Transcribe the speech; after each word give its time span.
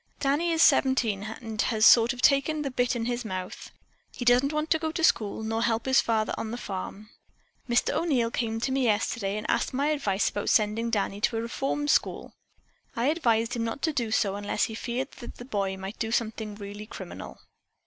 Danny 0.19 0.49
is 0.51 0.63
seventeen 0.63 1.21
and 1.25 1.61
has 1.61 1.85
sort 1.85 2.11
of 2.11 2.23
taken 2.23 2.63
the 2.63 2.71
bit 2.71 2.95
in 2.95 3.05
his 3.05 3.23
mouth. 3.23 3.69
He 4.11 4.25
doesn't 4.25 4.51
want 4.51 4.71
to 4.71 4.79
go 4.79 4.91
to 4.91 5.03
school 5.03 5.43
nor 5.43 5.61
help 5.61 5.85
his 5.85 6.01
father 6.01 6.33
on 6.39 6.49
the 6.49 6.57
farm. 6.57 7.11
Mr. 7.69 7.93
O'Neil 7.93 8.31
came 8.31 8.59
to 8.61 8.71
me 8.71 8.85
yesterday 8.85 9.37
and 9.37 9.47
asked 9.47 9.75
my 9.75 9.89
advice 9.89 10.27
about 10.29 10.49
sending 10.49 10.89
Danny 10.89 11.21
to 11.21 11.37
a 11.37 11.41
reform 11.43 11.87
school. 11.87 12.33
I 12.95 13.09
advised 13.09 13.55
him 13.55 13.63
not 13.63 13.83
to 13.83 13.93
do 13.93 14.09
so 14.09 14.37
unless 14.37 14.63
he 14.63 14.73
feared 14.73 15.11
the 15.11 15.45
boy 15.45 15.77
might 15.77 15.99
do 15.99 16.11
something 16.11 16.55
really 16.55 16.87
criminal. 16.87 17.39